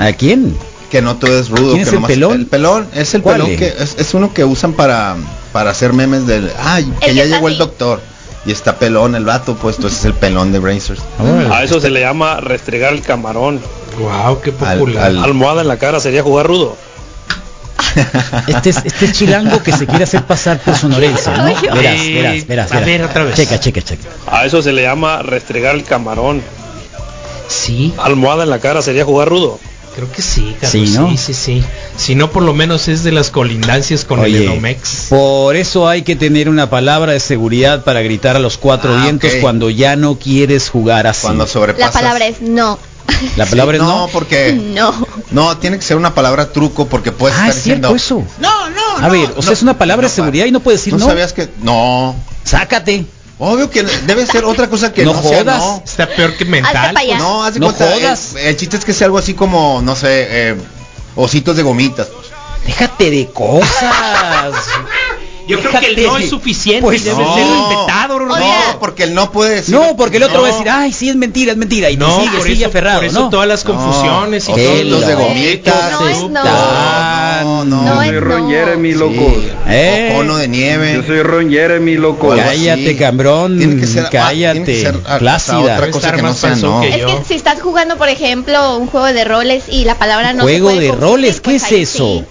[0.00, 0.56] ¿A quién?
[0.92, 1.72] Que no todo es rudo.
[1.72, 2.32] ¿Quién que el nomás- pelón?
[2.34, 3.58] El pelón es el ¿Cuál pelón es?
[3.58, 5.16] que es, es uno que usan para,
[5.52, 8.00] para hacer memes del, ay, que El ya que llegó el doctor.
[8.44, 11.00] Y está pelón el vato, pues entonces es el pelón de Brazers.
[11.50, 13.60] A eso se le llama restregar el camarón.
[13.98, 15.04] Wow, qué popular.
[15.06, 16.76] al- Almohada en la cara sería jugar rudo.
[18.46, 21.44] Este es, este es chilango que se quiere hacer pasar por sonorense, ¿no?
[21.44, 22.70] Verás, Eh, verás, verás.
[22.72, 22.86] a verás.
[22.86, 23.34] ver, otra vez.
[23.36, 24.08] Checa, checa, checa.
[24.26, 26.42] A eso se le llama restregar el camarón.
[27.48, 29.58] Sí, Almohada en la cara sería jugar rudo.
[29.94, 30.70] Creo que sí, Carlos.
[30.70, 31.16] Sí, Sí, ¿no?
[31.16, 31.64] sí, sí,
[31.96, 35.06] Si no, por lo menos es de las colindancias con el Oye, Edomex.
[35.10, 39.02] por eso hay que tener una palabra de seguridad para gritar a los cuatro Ah,
[39.04, 41.22] vientos cuando ya no quieres jugar así.
[41.26, 41.94] Cuando sobrepasas.
[41.94, 42.78] La palabra es no.
[43.36, 44.08] La palabra es no, no.
[44.08, 45.06] porque No.
[45.30, 48.40] no tiene que ser una palabra truco porque puedes Ah, estar es cierto diciendo eso.
[48.40, 50.80] No, no, A no, ver, o sea, es una palabra de seguridad y no puedes
[50.80, 51.06] decir ¿No no.
[51.06, 52.16] sabías que no?
[52.44, 53.04] Sácate.
[53.44, 55.58] Obvio que debe ser otra cosa que No no, sea jodas.
[55.58, 55.82] no.
[55.84, 56.94] Está peor que mental.
[57.18, 58.34] No, haz de No cuenta, jodas.
[58.36, 60.56] El, el chiste es que sea algo así como, no sé, eh,
[61.16, 62.08] ositos de gomitas.
[62.64, 64.54] Déjate de cosas.
[65.48, 67.34] Yo creo que el no es suficiente Pues debe no.
[67.34, 68.36] ser respetado, Rodrigo.
[68.48, 68.72] Oiga.
[68.74, 69.74] No, porque él no puede decir.
[69.74, 70.42] No, porque el otro No.
[70.42, 71.90] va a decir, ay, sí es mentira, es mentira.
[71.90, 73.28] Y No, sigue, sigue eso, aferrado, por eso ¿no?
[73.28, 74.72] todas las confusiones y todo.
[74.72, 75.92] ositos de gomitas.
[76.00, 76.42] No es no.
[77.64, 77.94] No, no.
[77.94, 78.50] No Yo soy Ron no.
[78.50, 79.12] Jeremy, loco.
[79.34, 79.48] Sí.
[79.68, 80.10] Eh.
[80.12, 80.94] O cono de nieve.
[80.94, 82.28] Yo soy Ron Jeremy, loco.
[82.30, 82.96] Cállate, así.
[82.96, 83.58] cabrón.
[83.58, 84.64] Tiene que ser- ah, cállate.
[84.64, 85.58] tiene que ser, ah, plácida.
[85.76, 86.80] otra cosa que no sea no.
[86.80, 90.32] que Es que si estás jugando, por ejemplo, un juego de roles y la palabra
[90.32, 91.36] no se ¿Juego puede de roles?
[91.40, 92.04] ¿Qué pues es eso?
[92.20, 92.24] sí.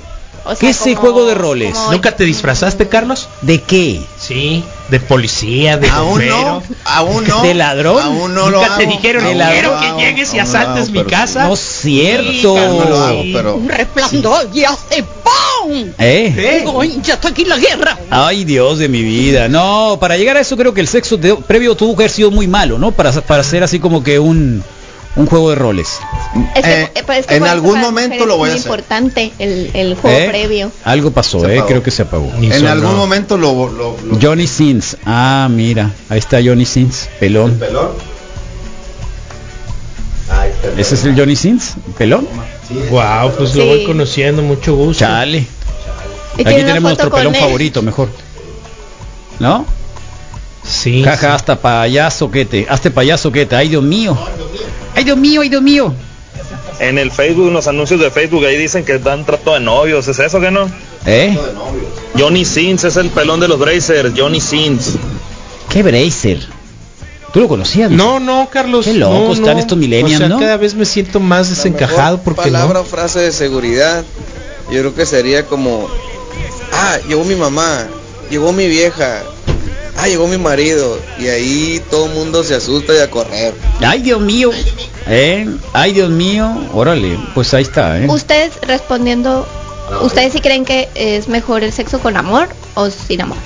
[0.43, 1.73] O ¿Qué es ese juego de roles?
[1.75, 3.30] como- ¿Nunca te disfrazaste, Carlos?
[3.41, 4.01] ¿De qué?
[4.19, 6.36] Sí, de policía, de Aún bombero.
[6.41, 7.41] no, aún no.
[7.43, 8.01] ¿De ladrón?
[8.01, 8.91] Aún no lo Nunca te hago.
[8.91, 9.54] dijeron, Aún ladrón.
[9.60, 11.47] quiero lo que hago, llegues y aún lo asaltes hago, mi pero casa.
[11.47, 12.58] No es cierto.
[12.58, 13.32] Aún lo hago, Sí.
[13.36, 15.71] pero resplandor y hace ¡pum!
[15.99, 16.34] ¿Eh?
[16.38, 16.65] ¿Eh?
[17.04, 17.97] Ya está aquí la guerra.
[18.10, 19.47] Ay, Dios de mi vida.
[19.47, 22.32] No, para llegar a eso creo que el sexo de- previo tuvo que haber sido
[22.32, 22.91] muy malo, ¿no?
[22.91, 24.63] Para, para ser así como que un,
[25.15, 26.00] un juego de roles.
[26.56, 28.65] Es que, Eh, eh, pues, es que en algún momento lo voy a hacer.
[28.67, 30.28] importante el, el juego ¿Eh?
[30.30, 30.71] previo.
[30.86, 31.62] Algo pasó, ¿eh?
[31.67, 32.32] Creo que se apagó.
[32.39, 32.69] Ni en sonó.
[32.71, 34.95] algún momento lo, lo, lo- Johnny Sins.
[35.06, 35.91] Ah, mira.
[36.10, 37.10] Ahí está Johnny Sins.
[37.19, 37.56] Pelón.
[37.60, 37.89] pelón.
[40.78, 41.74] ¿Ese es el Johnny Sins?
[41.97, 42.28] ¿Pelón?
[42.89, 43.58] Wow, pues Sí.
[43.58, 45.00] lo voy conociendo, mucho gusto.
[45.04, 45.45] Chale.
[46.36, 47.41] Aquí tenemos nuestro pelón él.
[47.41, 48.10] favorito, mejor.
[49.39, 49.65] ¿No?
[50.67, 51.04] Sí.
[51.04, 52.67] Jaja, hasta payaso que te.
[52.69, 53.56] Hazte payaso que te.
[53.56, 54.17] Ay, Dios mío.
[54.95, 55.93] Ay, Dios mío, ay, Dios mío.
[56.80, 60.08] En el Facebook, en los anuncios de Facebook, ahí dicen que dan trato de novios.
[60.08, 60.69] ¿Es eso que no?
[61.06, 61.38] ¿Eh?
[62.17, 64.13] Johnny Sins es el pelón de los Brazers.
[64.15, 64.93] Johnny Sins.
[65.69, 66.39] ¿Qué Bracer?
[67.32, 67.89] ¿Tú lo conocías?
[67.89, 68.86] No, no, Carlos.
[68.86, 69.60] Qué locos no, están no.
[69.60, 70.39] estos millennials, O sea, ¿no?
[70.39, 72.80] cada vez me siento más desencajado porque palabra no.
[72.82, 74.04] o frase de seguridad,
[74.69, 75.88] yo creo que sería como,
[76.74, 77.88] ah, llegó mi mamá,
[78.30, 79.24] llegó mi vieja,
[80.01, 83.53] ah, llegó mi marido, y ahí todo el mundo se asusta y a correr.
[83.79, 84.51] Ay, Dios mío.
[85.07, 85.47] ¿Eh?
[85.73, 86.51] Ay, Dios mío.
[86.73, 88.07] Órale, pues ahí está, ¿eh?
[88.09, 89.47] Ustedes respondiendo,
[90.01, 93.37] ¿ustedes sí creen que es mejor el sexo con amor o sin amor?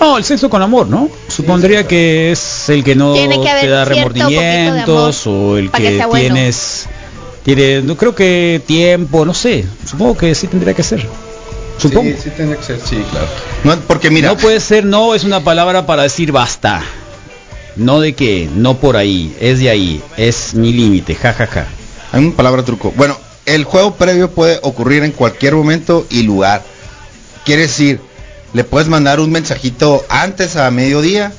[0.00, 1.08] No, el sexo con amor, ¿no?
[1.28, 5.82] Supondría que es el que no Tiene que haber te da remordimientos o el que
[5.98, 6.34] que bueno.
[6.34, 6.86] tienes
[7.44, 9.66] tiene no creo que tiempo, no sé.
[9.86, 11.06] Supongo que sí tendría que ser.
[11.78, 12.10] Supongo.
[12.10, 13.26] Sí, sí tiene que ser, sí, claro.
[13.64, 16.82] No, porque mira, No puede ser no, es una palabra para decir basta.
[17.76, 21.66] No de que, no por ahí, es de ahí, es mi límite, jajaja.
[22.12, 22.92] hay una palabra truco.
[22.96, 26.62] Bueno, el juego previo puede ocurrir en cualquier momento y lugar.
[27.44, 28.00] Quiere decir,
[28.52, 31.32] le puedes mandar un mensajito antes a mediodía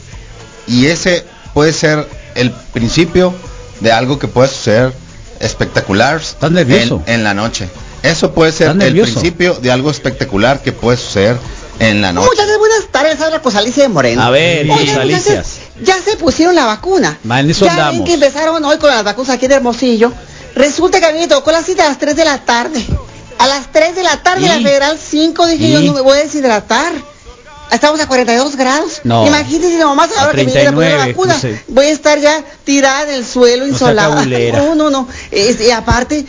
[0.67, 3.33] y ese puede ser el principio
[3.79, 4.93] de algo que puede suceder
[5.39, 7.01] espectacular ¿Estás nervioso?
[7.05, 7.69] En, en la noche.
[8.05, 9.13] Eso puede ser ¿Estás el nervioso?
[9.13, 11.37] principio de algo espectacular que puede suceder
[11.79, 12.27] en la noche.
[12.29, 14.21] Muchachos, buenas tardes, habla pues Alicia de Moreno.
[14.21, 17.17] A ver, pues, ya se pusieron la vacuna.
[17.23, 18.07] Ma, en eso ya ven andamos.
[18.07, 20.13] que empezaron hoy con las vacunas aquí de Hermosillo.
[20.55, 22.85] Resulta que a mí me tocó la cita a las 3 de la tarde.
[23.37, 24.47] A las 3 de la tarde, ¿Y?
[24.47, 25.71] la Federal 5, dije ¿Y?
[25.73, 26.93] yo, no me voy a deshidratar.
[27.71, 29.01] Estamos a 42 grados.
[29.03, 29.25] No.
[29.27, 31.61] Imagínense nomás ahora que me llegue a poner la 39, vacuna.
[31.67, 34.23] Voy a estar ya tirada en el suelo, No insolada.
[34.53, 35.07] No, no, no.
[35.31, 36.25] Es- y aparte,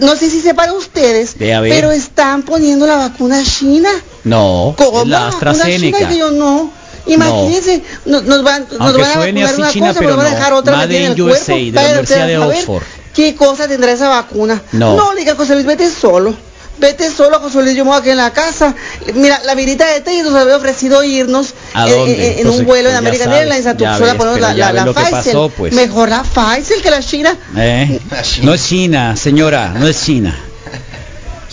[0.00, 3.90] no sé si sepan ustedes, pero están poniendo la vacuna china.
[4.24, 5.04] No, ¿Cómo?
[5.04, 6.00] la china AstraZeneca.
[6.02, 6.70] y que yo no.
[7.06, 10.30] Imagínense, no- nos van, nos van a vacunar una China, cosa, pero pero van a
[10.30, 10.36] no.
[10.36, 11.56] dejar otra metida en el USA, cuerpo.
[11.64, 12.82] de la Universidad de Oxford.
[13.14, 14.60] ¿Qué cosa tendrá esa vacuna?
[14.72, 15.12] No.
[15.14, 16.34] le diga José Luis, vete solo.
[16.78, 18.74] Vete solo, José Luis, yo me voy aquí en la casa.
[19.14, 22.12] Mira, la virita de Tey nos había ofrecido irnos ¿A en- dónde?
[22.14, 24.90] en, en Entonces, un vuelo en American Airlines a ves, ponemos la, la, la que
[24.92, 25.10] Pfizer.
[25.10, 25.72] pasó, pues.
[25.74, 27.34] Mejor la Pfizer que la China.
[27.56, 27.98] ¿Eh?
[28.42, 30.36] No es China, señora, no es China.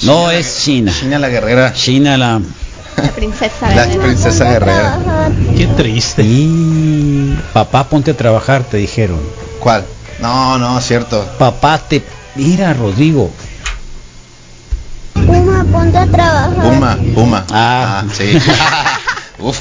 [0.02, 0.94] No es China.
[1.00, 1.74] China la guerrera.
[1.74, 2.42] China la...
[2.98, 4.04] La princesa La guerrera.
[4.04, 5.00] princesa guerrera.
[5.58, 6.22] Qué triste.
[6.24, 7.40] Y...
[7.54, 9.20] Papá, ponte a trabajar, te dijeron.
[9.60, 9.86] ¿Cuál?
[10.20, 11.26] No, no, cierto.
[11.40, 12.04] Papá, te...
[12.36, 13.32] Mira, Rodrigo.
[16.04, 16.54] A trabajar.
[16.64, 17.46] Puma, Puma.
[17.52, 18.04] Ah.
[18.16, 18.38] sí.
[19.40, 19.60] Uf.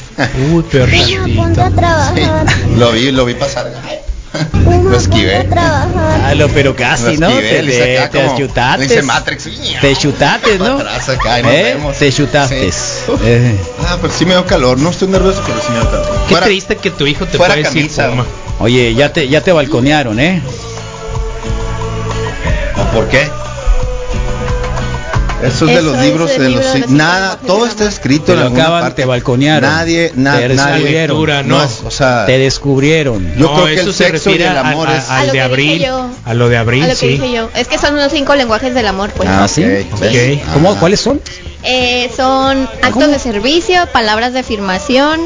[0.52, 1.62] Uy, perrito.
[1.62, 2.14] a trabajar.
[2.14, 3.70] Sí, Lo vi, lo vi pasar.
[4.84, 5.46] Lo esquivé.
[5.56, 7.36] Ah, lo, pero casi, Lo ¿no?
[7.36, 8.88] Te, te, te como- chutates.
[8.88, 9.48] le hice Matrix.
[9.80, 10.78] Te chutates, ¿no?
[10.78, 11.62] Para atrás acá y nos ¿Eh?
[11.64, 11.96] vemos.
[11.98, 12.10] Te.
[12.12, 12.24] Sí.
[13.24, 13.56] Eh.
[13.86, 14.78] Ah, pero sí me dio calor.
[14.78, 16.08] No estoy nervioso, pero sí me dio calor.
[16.28, 18.24] Qué triste que tu hijo te fuera pueda decir camisa, Puma.
[18.60, 20.40] Oye, ya te, ya te balconearon, ¿eh?
[22.78, 23.28] ¿O por qué?
[25.42, 28.32] Eso es de los es libros de los, libro de los nada, todo está escrito
[28.32, 29.02] en alguna acaban, parte.
[29.02, 29.68] te balconearon.
[29.70, 31.08] Nadie, na- te nadie.
[31.08, 31.62] No no.
[31.62, 33.34] es, o sea, Te descubrieron.
[33.36, 35.10] Yo no, creo que eso el se sexo y refiere el amor a- a- es-
[35.10, 35.86] A al de abril.
[36.24, 37.08] A lo de abril, A lo que sí.
[37.08, 37.48] dije yo.
[37.56, 39.28] Es que son los cinco lenguajes del amor, pues.
[39.30, 39.62] Ah, sí.
[39.64, 39.86] ¿Ves?
[39.92, 40.52] ok.
[40.54, 40.72] ¿Cómo?
[40.72, 40.76] Ah.
[40.78, 41.20] ¿Cuáles son?
[41.64, 45.20] Eh, son actos de servicio, palabras de afirmación,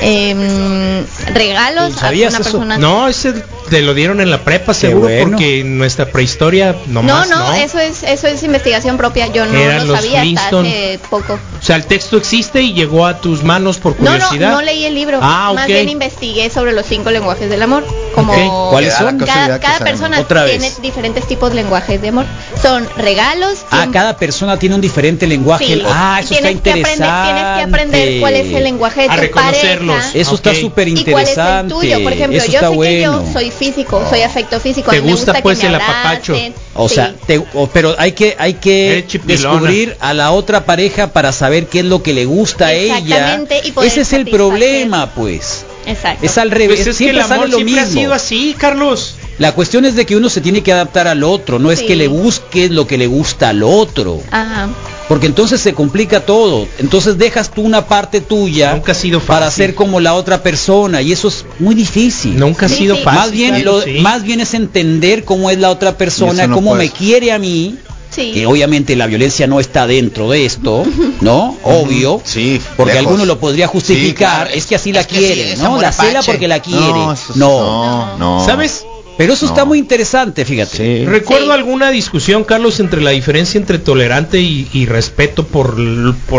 [0.00, 2.50] em, regalos a ¿Sabías una eso?
[2.50, 2.78] persona.
[2.78, 3.34] No, ese
[3.70, 5.30] te lo dieron en la prepa seguro bueno.
[5.30, 7.54] porque en nuestra prehistoria no, nomás no, no.
[7.54, 9.28] eso es eso es investigación propia.
[9.28, 10.68] Yo no Eran lo los sabía hasta Flintstone.
[10.68, 11.34] hace poco.
[11.34, 14.50] O sea, el texto existe y llegó a tus manos por No, no, curiosidad.
[14.52, 15.18] no leí el libro.
[15.22, 17.84] Ah, Más bien investigué sobre los cinco lenguajes del amor.
[18.14, 19.18] Como Ok, ¿cuáles son?
[19.18, 20.58] Cada, que cada persona Otra vez.
[20.58, 22.26] tiene diferentes tipos de lenguajes de amor.
[22.60, 23.58] Son regalos.
[23.70, 25.64] Ah, cada persona tiene un diferente lenguaje.
[25.66, 25.82] Sí.
[25.86, 27.32] Ah, eso tienes está que aprender, interesante.
[27.32, 29.96] tienes que aprender cuál es el lenguaje de A tu reconocerlos.
[29.96, 30.18] pareja.
[30.18, 30.56] Eso está Ok.
[30.56, 31.74] súper ¿Y cuál es el interesante.
[31.74, 32.02] tuyo?
[32.02, 33.24] Por ejemplo, eso yo está sé que bueno.
[33.26, 34.90] yo soy físico, soy afecto físico.
[34.90, 36.36] ¿Te a mí me gusta, gusta pues, que me el apapacho?
[36.74, 36.94] O Sí.
[36.94, 39.50] sea, te- o- pero hay que hay que chipilona.
[39.60, 43.38] descubrir a la otra pareja para saber qué es lo que le gusta a ella.
[43.62, 45.64] Y Ese es el problema, pues.
[45.86, 46.24] Exacto.
[46.26, 46.78] Es al revés.
[46.78, 48.00] Pues es que siempre el amor sale lo siempre ha mismo.
[48.00, 49.16] sido así, Carlos.
[49.40, 51.96] La cuestión es de que uno se tiene que adaptar al otro, no es que
[51.96, 54.68] le busques lo que le gusta al otro, Ajá.
[55.08, 56.68] porque entonces se complica todo.
[56.78, 61.00] Entonces dejas tú una parte tuya Nunca ha sido para ser como la otra persona
[61.00, 62.38] y eso es muy difícil.
[62.38, 63.02] Nunca ha Sí, sido sí.
[63.02, 63.18] fácil.
[63.20, 64.00] más bien Carlos, lo- sí.
[64.00, 66.92] más bien es entender cómo es la otra persona, no cómo puedes.
[66.92, 67.76] me quiere a mí.
[68.10, 68.32] Sí.
[68.32, 70.84] Que obviamente la violencia no está dentro de esto,
[71.22, 71.56] ¿no?
[71.62, 72.20] Obvio.
[72.24, 73.06] Sí, Porque lejos.
[73.06, 74.50] alguno lo podría justificar, Sí, claro.
[74.58, 75.80] es que así la Es que quiere, sí, ¿no?
[75.80, 76.80] La cela porque la quiere.
[76.80, 78.16] No, eso es- No.
[78.18, 78.44] no, no.
[78.44, 78.84] ¿Sabes?
[79.20, 79.52] Pero eso No.
[79.52, 80.76] está muy interesante, fíjate.
[80.78, 81.04] Sí.
[81.04, 81.52] Recuerdo Sí.
[81.52, 85.78] alguna discusión, Carlos, entre la diferencia entre tolerante y, y respeto por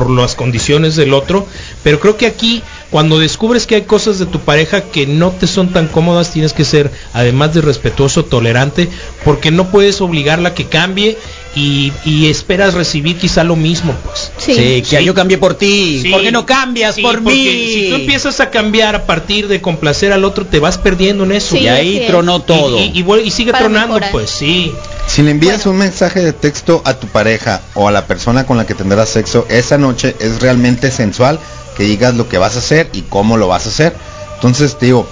[0.10, 1.46] las condiciones del otro,
[1.84, 5.46] pero creo que aquí, cuando descubres que hay cosas de tu pareja que no te
[5.46, 8.90] son tan cómodas, tienes que ser, además de respetuoso, tolerante,
[9.24, 11.20] porque no puedes obligarla a que cambie
[11.56, 14.32] y, y esperas recibir quizá lo mismo, pues.
[14.38, 14.54] Sí.
[14.56, 15.04] Sí, que Sí.
[15.04, 16.00] yo cambié por ti.
[16.02, 16.10] Sí.
[16.10, 17.68] ¿Por qué no cambias Sí, por porque mí?
[17.74, 21.34] Si tú empiezas a cambiar a partir de complacer al otro, te vas perdiendo en
[21.34, 21.56] eso.
[21.56, 22.08] Sí, y ahí es.
[22.08, 22.78] tronó todo.
[22.80, 24.12] Y, y y sigue Para tronando, mejorar.
[24.12, 24.72] pues sí.
[25.08, 28.56] Si le envías un mensaje de texto a tu pareja o a la persona con
[28.58, 31.38] la que tendrás sexo esa noche, es realmente sensual
[31.76, 33.94] que digas lo que vas a hacer y cómo lo vas a hacer.
[34.36, 35.06] Entonces, te digo,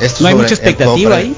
[0.00, 1.34] esto no hay mucha expectativa ahí.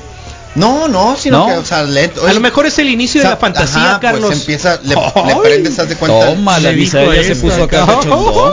[0.57, 1.47] No, no, sino ¿No?
[1.47, 3.81] que, o sea, le- A lo mejor es el inicio de o sea, la fantasía,
[3.83, 4.33] ajá, pues, Carlos.
[4.33, 6.27] empieza, le, le prendes, haz de cuenta.
[6.27, 7.87] Toma, la ya se puso acá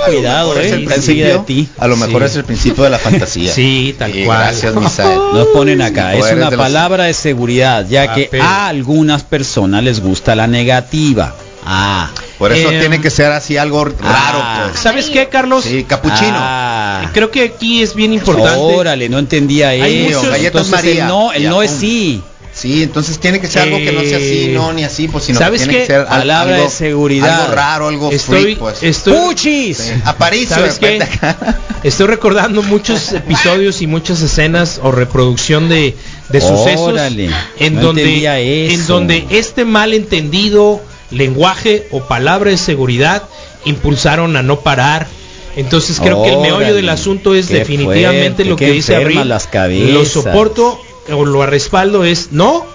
[0.06, 0.88] cuidado, a lo mejor eh.
[0.96, 1.70] enseguida de ti.
[1.78, 2.26] A lo mejor Sí.
[2.28, 3.52] es el principio de la fantasía.
[3.54, 4.40] Sí, tal Y cual.
[4.40, 5.20] Gracias, Misael.
[5.34, 8.44] Nos ponen acá, Sí, es una de los- palabra de seguridad, ya Ah, que pero-
[8.44, 11.34] a algunas personas les gusta la negativa.
[11.66, 12.10] Ah,
[12.44, 14.68] Por eso Eh, tiene que ser así algo raro, ah.
[14.70, 14.82] pues.
[14.82, 15.64] ¿Sabes qué, Carlos?
[15.64, 16.34] Sí, capuchino.
[16.36, 17.10] Ah.
[17.14, 18.60] Creo que aquí es bien importante.
[18.60, 20.30] Órale, no entendía Hay eso.
[20.30, 21.04] galletas María.
[21.04, 22.22] el no, el no es sí.
[22.54, 25.24] Sí, entonces tiene que ser algo que no sea así, Eh, no, ni así, pues
[25.24, 25.88] sino ¿sabes que tiene qué?
[25.88, 27.42] que ser al- Palabra algo, de seguridad.
[27.46, 28.84] algo raro, algo Estoy, freak, pues.
[28.84, 29.78] estoy, ¡Puchis!
[29.78, 29.92] Sí.
[30.06, 31.02] Aparicio, ¿Sabes qué?
[31.02, 31.58] acá.
[31.84, 35.96] estoy recordando muchos episodios y muchas escenas o reproducción de,
[36.30, 40.80] de sucesos Órale, en no donde en donde este malentendido
[41.14, 43.24] lenguaje o palabra de seguridad
[43.66, 45.08] impulsaron a no parar.
[45.56, 49.28] Entonces creo que el meollo del asunto es definitivamente fuerte, lo que dice Abril.
[49.30, 49.50] las.
[49.54, 50.80] Lo soporto
[51.12, 52.66] o lo respaldo es no,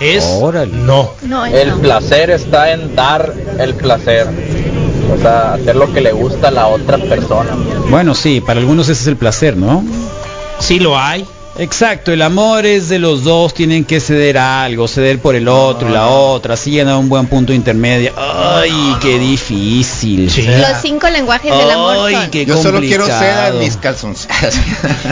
[0.00, 0.72] es Órale.
[0.72, 1.12] no.
[1.22, 1.78] No, El no.
[1.78, 4.26] placer está en dar el placer.
[5.14, 7.56] O sea, hacer lo que le gusta a la otra persona.
[7.88, 9.84] Bueno, sí, para algunos ese es el placer, ¿no?
[10.58, 11.24] Sí lo hay.
[11.58, 15.48] Exacto, el amor es de los dos, tienen que ceder a algo, ceder por el
[15.48, 18.12] otro y la otra, así llegan a un buen punto intermedio.
[18.16, 20.30] Ay, qué difícil.
[20.30, 20.42] Sí.
[20.46, 22.30] Los cinco lenguajes del amor Ay, son.
[22.30, 23.54] qué Yo solo quiero seda complicado.
[23.54, 24.28] en mis calzones.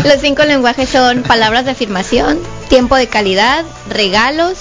[0.04, 4.58] Los cinco lenguajes son palabras de afirmación, tiempo de calidad, regalos,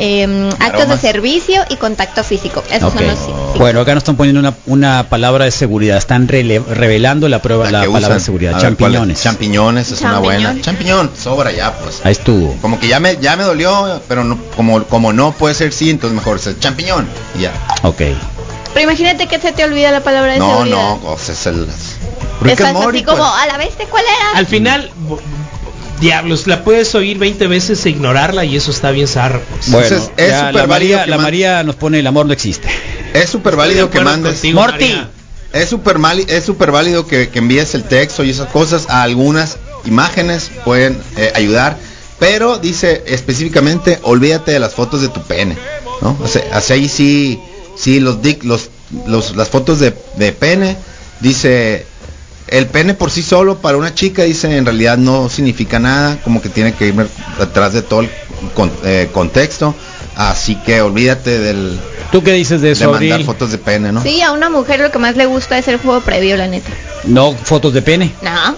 [0.00, 2.62] em, actos de servicio y contacto físico.
[2.70, 3.54] Esos son los cinco.
[3.58, 7.70] Bueno, acá nos están poniendo una, una palabra de seguridad, están rele- revelando la prueba,
[7.70, 8.18] la, que palabra usan.
[8.18, 9.22] de seguridad, champiñones.
[9.22, 10.56] Champiñones es una buena.
[10.60, 11.10] Champiñón.
[11.20, 12.00] Sobra ya, pues.
[12.04, 12.54] Ahí estuvo.
[12.62, 15.90] Como que ya me, ya me dolió, pero no, como, como no puede ser sí,
[15.90, 17.06] entonces mejor es el champiñón.
[17.36, 17.52] Y ya.
[17.82, 18.02] Ok.
[18.74, 20.76] Pero imagínate que se te olvida la palabra de No, seguridad.
[20.76, 21.66] no, o sea, es el...
[22.40, 23.30] Rick Estás así como, pues.
[23.42, 24.38] a la vez de cuál era.
[24.38, 24.90] Al final,
[26.00, 29.40] diablos, la puedes oír 20 veces e ignorarla y eso está bien zarra.
[29.40, 29.70] pues.
[29.70, 32.32] Bueno, Entonces, es ya súper la válido María, la María nos pone el amor no
[32.32, 32.68] existe.
[33.14, 34.34] Es súper válido que mandes...
[34.34, 34.84] contigo, Morty.
[34.84, 35.10] María.
[35.52, 39.02] Es súper mal, es súper válido que, que envíes el texto y esas cosas a
[39.02, 39.56] algunas
[39.86, 41.78] imágenes pueden eh, ayudar,
[42.18, 45.56] pero dice específicamente olvídate de las fotos de tu pene,
[46.02, 46.18] ¿no?
[46.22, 47.40] O sea, así ahí sí,
[47.76, 48.68] sí los dick, los,
[49.06, 50.76] los las fotos de, de pene
[51.20, 51.86] dice
[52.50, 56.40] el pene por sí solo para una chica dice en realidad no significa nada, como
[56.42, 56.94] que tiene que ir
[57.38, 58.10] detrás de todo el
[58.54, 59.74] con- eh, contexto,
[60.16, 61.78] así que olvídate del
[62.12, 63.26] ¿Tú qué dices de de eso, mandar Abril?
[63.26, 64.02] fotos de pene, ¿no?
[64.02, 66.70] Sí, a una mujer lo que más le gusta es el juego previo, la neta.
[67.04, 68.14] No, fotos de pene.
[68.22, 68.56] No.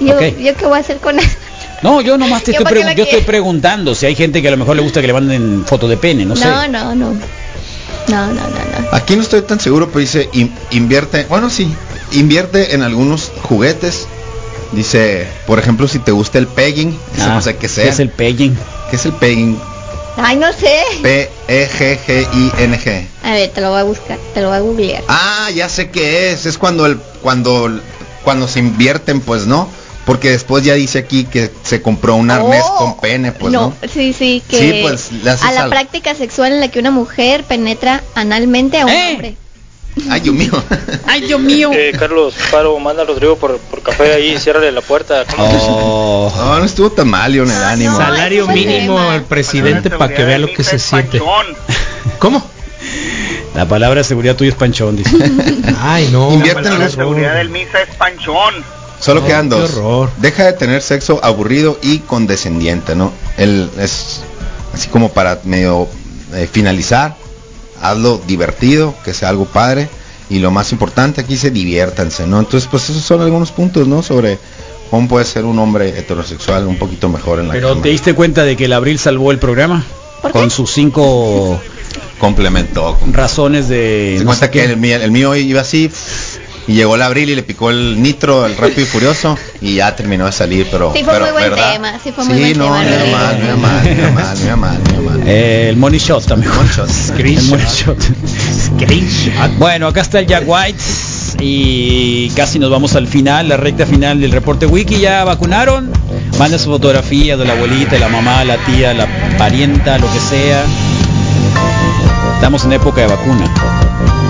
[0.00, 0.38] Yo, Ok.
[0.38, 1.28] ¿yo qué voy a hacer con eso?
[1.82, 4.50] No, yo nomás te Yo estoy, pregun- yo estoy preguntando si hay gente que a
[4.52, 6.46] lo mejor le gusta que le manden fotos de pene, no, sé.
[6.46, 7.12] No, no, no.
[8.08, 8.88] No, no, no, no.
[8.92, 11.74] Aquí no estoy tan seguro, pero dice in- invierte, bueno sí,
[12.12, 14.06] invierte en algunos juguetes
[14.72, 17.84] Dice, por ejemplo, si te gusta el pegging, eso Ah, no sé qué sea.
[17.84, 18.56] ¿Qué es el pegging?
[18.90, 19.56] ¿Qué es el pegging?
[20.16, 20.74] Ay, no sé.
[21.00, 23.06] P E G G I N G.
[23.22, 25.04] A ver, te lo voy a buscar, te lo voy a googlear.
[25.06, 26.46] Ah, ya sé qué es.
[26.46, 27.70] Es cuando el cuando
[28.24, 29.68] cuando se invierten, pues, ¿no?
[30.06, 33.74] Porque después ya dice aquí que se compró un arnés Oh, con pene, pues, ¿no?
[33.80, 35.10] no, sí, sí, que Sí, pues,
[35.42, 39.36] a la al- práctica sexual en la que una mujer penetra analmente a un hombre.
[40.10, 40.50] Ay, Dios mío.
[41.06, 41.70] Ay, Dios mío.
[41.72, 45.24] Eh, Carlos, paro, manda a Rodrigo por, por café ahí, ciérrale la puerta.
[45.38, 46.32] Oh.
[46.36, 47.96] No, no estuvo tan mal, Leon, el ánimo.
[47.96, 51.22] Salario mínimo al presidente para que vea lo que se siente.
[52.18, 52.44] ¿Cómo?
[53.54, 55.16] La palabra de seguridad tuya es panchón, dice.
[55.80, 56.32] Ay, no.
[56.32, 58.54] Invierte en La seguridad del misa es panchón.
[58.98, 59.74] Solo No, quedan qué dos.
[59.74, 60.10] horror.
[60.16, 63.12] Deja de tener sexo aburrido y condescendiente, ¿no?
[63.36, 64.22] Él es
[64.72, 65.86] así como para medio
[66.32, 67.14] eh, finalizar,
[67.80, 69.88] hazlo divertido, que sea algo padre
[70.30, 72.38] y lo más importante aquí se diviértanse, ¿no?
[72.38, 74.02] Entonces, pues esos son algunos puntos, ¿no?
[74.02, 74.38] Sobre
[74.90, 77.82] cómo puede ser un hombre heterosexual un poquito mejor en la Pero cama.
[77.82, 79.84] te diste cuenta de que el abril salvó el programa
[80.32, 81.60] con sus cinco
[82.18, 82.98] complementó.
[83.12, 85.90] razones de Se no cuenta que el, mío- el mío iba así
[86.66, 89.94] y llegó el abril y le picó el nitro, el rápido y furioso y ya
[89.94, 91.72] terminó de salir, pero Sí, fue pero, muy buen ¿verdad?
[91.74, 93.16] tema, sí fue muy Sí, buen no, tema, da Rodrigo.
[93.58, 94.78] mal, da mal, da mal.
[95.26, 96.52] Eh, el money shot también.
[96.54, 96.70] Money
[97.74, 97.98] shot.
[98.00, 99.50] Screenshot.
[99.58, 100.78] Bueno, acá está el Jack White
[101.40, 105.00] y casi nos vamos al final, la recta final del reporte wiki.
[105.00, 105.90] Ya vacunaron.
[106.38, 109.06] Manda su fotografía de la abuelita, de la mamá, la tía, la
[109.38, 110.62] parienta, lo que sea.
[112.34, 113.52] Estamos en época de vacuna.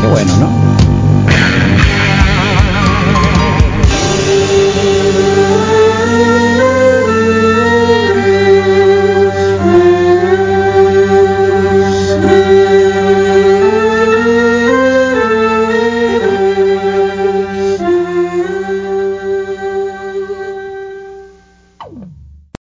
[0.01, 0.75] Qué bueno, ¿no?